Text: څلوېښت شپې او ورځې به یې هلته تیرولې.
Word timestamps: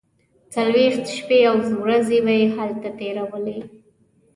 څلوېښت 0.53 1.05
شپې 1.17 1.39
او 1.49 1.55
ورځې 1.83 2.17
به 2.25 2.33
یې 2.39 2.45
هلته 2.55 2.89
تیرولې. 2.99 3.59